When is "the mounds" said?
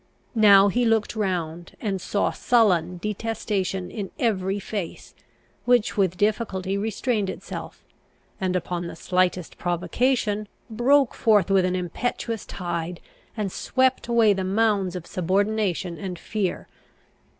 14.33-14.95